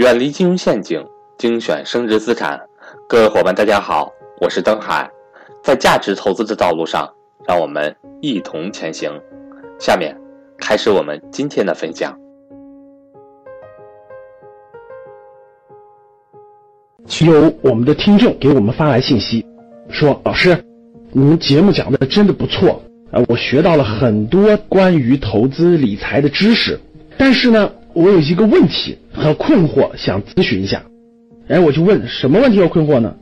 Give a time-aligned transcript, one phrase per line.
[0.00, 1.04] 远离金融陷阱，
[1.36, 2.58] 精选升值资产。
[3.06, 5.06] 各位伙伴，大家好，我是登海。
[5.62, 7.06] 在价值投资的道路上，
[7.46, 9.12] 让我们一同前行。
[9.78, 10.16] 下面
[10.56, 12.18] 开始我们今天的分享。
[17.20, 19.44] 有我们的听众给我们发来信息，
[19.90, 20.56] 说：“老师，
[21.12, 26.80] 你们节目讲的真的不错啊，我学到了很多关于投资理财的知识。
[27.18, 30.82] 但是呢，我有一个问题和困惑，想咨询一下。
[31.48, 33.14] 哎，我就问什么问题和困惑呢？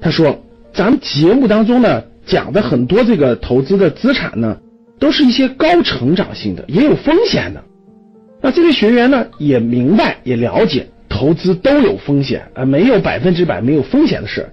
[0.00, 0.42] 他说，
[0.72, 4.58] 咱们节目当中呢讲的很多这个投资的资产呢，
[4.98, 7.62] 都是一些高成长性的，也有风险的。
[8.42, 14.48] 那这位学员呢也明白也了解，投资都有风险啊，没有百分之百没有风险的事。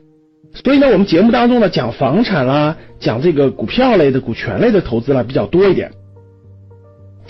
[0.54, 5.92] 所以呢，我们节目当中呢讲房产啦，讲这个股票类的、股权类的投资啦比较多一点。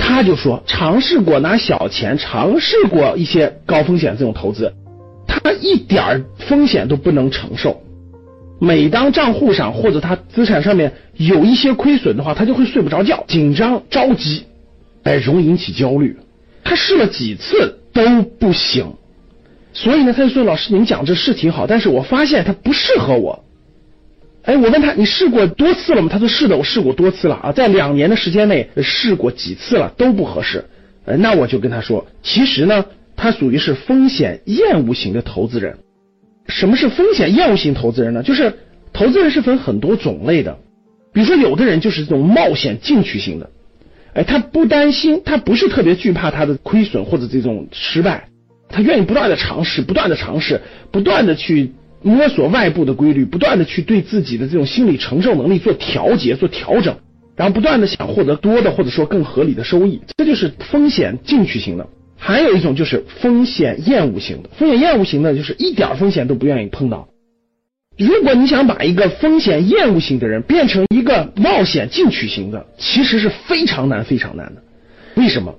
[0.07, 4.73] 他就说尝试过拿小钱，尝试过一些高风险这种投资。
[5.27, 7.83] 他一点风险都不能承受，
[8.57, 14.45] 每当账户上或者他资产上面有一些亏损的话，他就会睡不着觉，紧张着急，
[15.03, 16.17] 哎，容易引起焦虑。
[16.63, 18.93] 他试了几次都不行，
[19.73, 23.43] 所以呢，他就说：“老师，您讲这是挺好，但是我发现它不适合我。”
[24.47, 30.63] 哎，我问他：“你试过多次了吗？”他说：“是的，我试过多次了啊，在两年的时间内试过几次了，都不合适。”
[31.05, 32.85] 呃，那我就跟他说：“其实呢。”
[33.19, 35.79] 他属于是风险厌恶型的投资人。
[36.47, 38.21] 什么是风险厌恶型投资人呢？
[38.21, 38.53] 就是
[38.93, 40.59] 投资人是分很多种类的。
[41.13, 43.49] 比如说，有的人就是这种冒险进取型的，
[44.13, 48.29] 哎，他不担心，他不是特别惧怕他的亏损或者这种失败，
[48.69, 50.61] 他愿意不断的尝试，不断的尝试，
[50.91, 56.97] 不断的去摸索外部的规律，不断的去对自己的这种心理承受能力做调节、做调整，
[57.35, 61.87] 然后不断的想获得多的或者说更合理的收益，这就是风险进取型的。
[62.19, 67.09] 还有一种就是风险厌恶型的，风险厌恶型的，就是一点风险都不愿意碰到。
[67.97, 74.61] 如果你想把一个风险厌恶型的人变成一个冒险进取型的，其实是非常难、非常难的。
[75.15, 75.55] 为什么？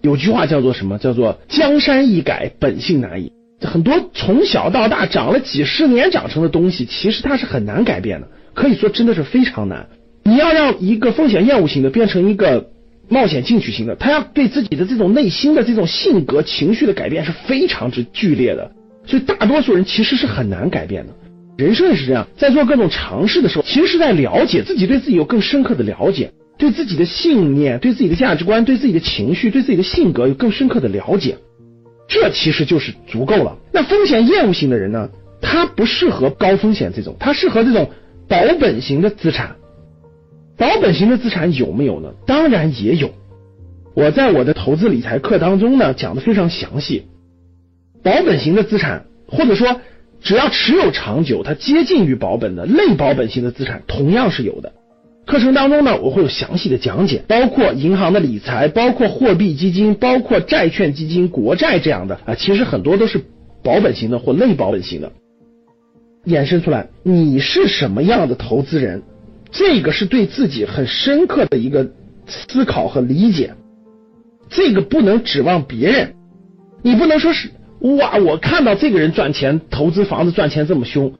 [0.00, 0.98] 有句话叫做什么？
[0.98, 3.32] 叫做江山易改，本性难移。
[3.62, 9.88] 很多从小到大长了几十年长成的东西，其实它是很难改变的，可以说真的是非常难。
[10.24, 12.68] 你要让一个风险厌恶型的变成一个。
[13.08, 18.70] 冒险进取型的，他要对自己的这种内心的这种性格、情绪的改变是非常之剧烈的，
[19.04, 21.12] 所以大多数人其实是很难改变的。
[21.58, 31.36] 人生也是这样，在做各种尝试的时候，其实是在了解自己，对自己有更深刻的了解，对自己的信念、对自己的价值观、对自己的情绪、对自己的性格有更深刻的了解，
[32.12, 33.56] 这其实就是足够了。
[33.72, 35.08] 那风险厌恶型的人呢，
[35.40, 37.90] 他不适合高风险这种，他适合这种
[38.28, 39.56] 保本型的资产。
[40.58, 42.12] 保本型的资产有没有呢？
[42.26, 43.10] 当然也有。
[43.94, 47.06] 我在我的投资理财课当中呢讲的非常详细。
[48.02, 49.80] 保本型的资产，或者说
[50.20, 54.74] 只要持有长久，它接近于保本的类保本型的资产，同样是有的。
[55.24, 63.20] 课程当中呢，我会有详细的讲解，包括银行的理财，包括货币基金，包括债券基金、国债这样的啊，其实很多都是
[63.62, 65.12] 保本型的或类保本型的。
[66.26, 69.02] 衍生出来，你是什么样的投资人？
[69.50, 71.90] 这个是对自己很深刻的一个
[72.26, 73.54] 思考和理解，
[74.48, 76.14] 这个不能指望别人，
[76.82, 77.50] 你不能说是
[77.80, 81.12] 哇，我看到这个人赚钱，投资房子赚钱这么凶，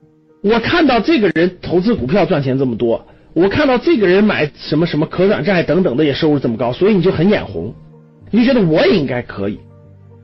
[0.42, 7.74] 我看到这个人投资股票赚钱这么多，我看到这个人买什么什么可转债等等的也收入这么高，所以你就很眼红，
[8.30, 9.58] 你就觉得我也应该可以。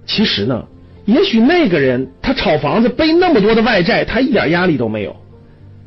[0.06, 0.66] 其实呢，
[1.04, 5.16] 也许那个人他炒房子背那么多的外债，他一点压力都没有，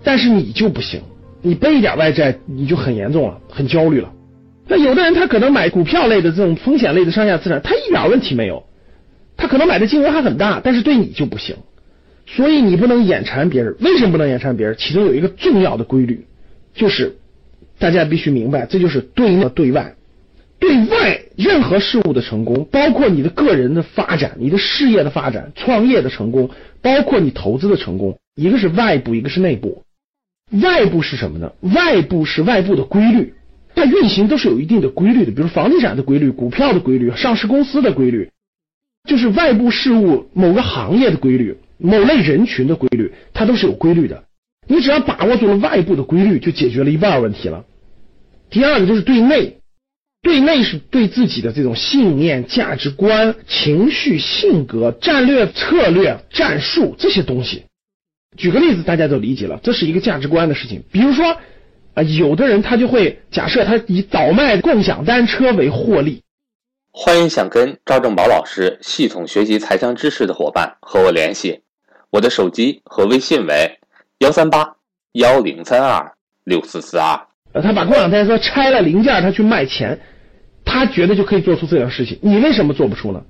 [0.03, 1.01] 但是你就不行。
[1.43, 4.11] 你背一点外债，你就很严重了，很焦虑了。
[4.67, 8.63] 那有的人他可能买股票类的这种风险类的上下资产，他一点问题没有，
[9.37, 11.55] 他可能买的金额还很大，但是对你就不行。
[12.27, 13.75] 所以你不能眼馋别人。
[13.79, 14.75] 为什么不能眼馋别人？
[14.77, 16.25] 其中有一个重要的规律，
[16.73, 17.17] 就是
[17.79, 19.95] 大家必须明白，这就是对内对外。
[20.59, 26.51] 对外任何事物的成功，包括你的个人的发展、你的事业的发展、创业的成功，
[26.83, 29.83] 包括你投资的成功，一个是外部，一个是内部。
[30.61, 31.53] 外部是什么呢？
[31.61, 33.33] 外部是外部的规律，
[33.73, 38.29] 它运行都是有一定的规律的，比如房地产的规律、股票的规律、上市公司的规律，
[39.09, 44.25] 就是外部事物某个行业的规律、某类人群的规律，它都是有规律的。
[44.71, 47.65] 你只要把握住了外部的规律，就解决了一半问题了。
[48.49, 49.57] 第二个就是对内，
[50.21, 57.65] 对内是对自己的这种信念、价值观、情绪、性格、战略、策略、战术这些东西。
[58.37, 60.83] 举个例子，大家都理解了，这是一个价值观的事情。
[60.89, 61.35] 比如说
[61.93, 66.21] 啊，有的人他就会假设他以倒卖共享单车为获利，
[66.93, 71.59] 欢迎想跟赵正宝老师系统学习财商知识的伙伴和我联系，
[72.09, 73.80] 我的手机和微信为
[74.21, 74.75] 幺三八
[75.13, 76.13] 幺零三二
[76.43, 77.19] 六四四二。
[77.63, 79.99] 他把共享单车拆了零件，他去卖钱，
[80.63, 82.19] 他觉得就可以做出这样事情。
[82.21, 83.23] 你为什么做不出呢？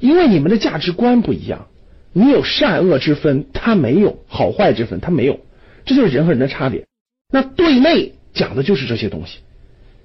[0.00, 1.66] 因为你们的价值观不一样，
[2.14, 5.40] 你有善恶之分，他没有好坏之分，他没有，
[5.84, 6.86] 这就是人和人的差别。
[7.30, 9.40] 那对内讲的就是这些东西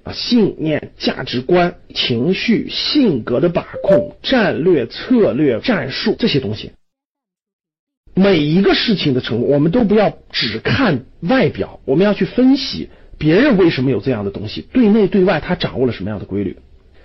[0.02, 6.72] 啊，信念、价值观、情绪、性格的把控、战略、策略、战术这些东西。
[8.18, 16.56] 每一个事情的成功，我们都不要只看外表，我们要去分析别人为什么有这样的东西，对内对外他掌握了什么样的规律。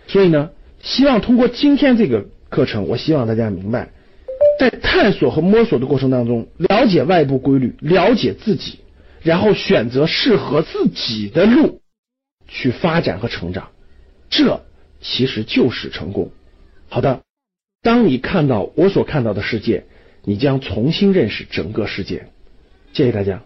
[0.07, 3.89] 所以呢，希望通过今天这个课程，我希望大家明白，
[4.57, 8.79] 在探索和摸索的过程当中，了解外部规律，了解自己，
[9.21, 11.81] 然后选择适合自己的路
[12.47, 13.67] 去发展和成长，
[14.29, 14.61] 这
[15.01, 16.31] 其实就是成功。
[16.87, 17.19] 好的，
[17.81, 19.83] 当你看到我所看到的世界。
[20.23, 22.27] 你将重新认识整个世界。
[22.93, 23.41] 谢谢大家。